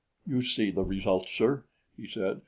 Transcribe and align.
"You 0.25 0.41
see 0.41 0.71
the 0.71 0.81
result, 0.83 1.27
sir," 1.29 1.63
he 1.95 2.07
said. 2.07 2.39